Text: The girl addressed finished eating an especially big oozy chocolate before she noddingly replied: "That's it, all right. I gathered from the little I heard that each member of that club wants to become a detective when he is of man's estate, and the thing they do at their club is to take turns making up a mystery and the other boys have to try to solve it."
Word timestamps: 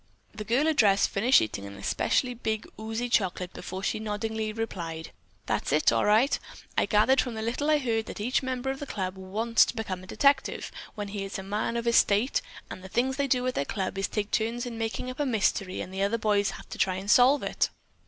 The 0.33 0.43
girl 0.43 0.65
addressed 0.65 1.11
finished 1.11 1.43
eating 1.43 1.63
an 1.67 1.77
especially 1.77 2.33
big 2.33 2.65
oozy 2.79 3.07
chocolate 3.07 3.53
before 3.53 3.83
she 3.83 3.99
noddingly 3.99 4.51
replied: 4.51 5.11
"That's 5.45 5.71
it, 5.71 5.91
all 5.91 6.05
right. 6.05 6.39
I 6.75 6.87
gathered 6.87 7.21
from 7.21 7.35
the 7.35 7.41
little 7.43 7.69
I 7.69 7.77
heard 7.77 8.07
that 8.07 8.19
each 8.19 8.41
member 8.41 8.71
of 8.71 8.79
that 8.79 8.89
club 8.89 9.15
wants 9.15 9.63
to 9.65 9.75
become 9.75 10.01
a 10.03 10.07
detective 10.07 10.71
when 10.95 11.09
he 11.09 11.23
is 11.23 11.37
of 11.37 11.45
man's 11.45 11.85
estate, 11.85 12.41
and 12.67 12.83
the 12.83 12.89
thing 12.89 13.11
they 13.11 13.27
do 13.27 13.45
at 13.45 13.53
their 13.53 13.63
club 13.63 13.95
is 13.99 14.07
to 14.07 14.13
take 14.15 14.31
turns 14.31 14.65
making 14.65 15.11
up 15.11 15.19
a 15.19 15.23
mystery 15.27 15.81
and 15.81 15.93
the 15.93 16.01
other 16.01 16.17
boys 16.17 16.49
have 16.49 16.67
to 16.69 16.79
try 16.79 16.99
to 16.99 17.07
solve 17.07 17.43
it." 17.43 17.69